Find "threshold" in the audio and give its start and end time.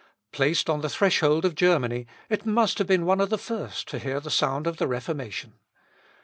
0.89-1.45